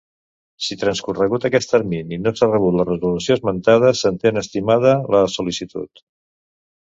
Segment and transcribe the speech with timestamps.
[0.67, 6.05] Si transcorregut aquest termini no s'ha rebut la resolució esmentada, s'entén estimada la sol·licitud.